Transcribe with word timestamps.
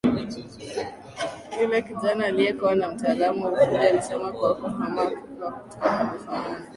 Yule 1.61 1.81
kijana 1.81 2.25
aliyekuwa 2.25 2.75
na 2.75 2.91
mtaalamu 2.91 3.45
wa 3.45 3.51
ufundi 3.51 3.77
alisema 3.85 4.31
kwa 4.31 4.55
kuhamaki 4.55 5.15
kuwa 5.15 5.51
havifanani 5.79 6.65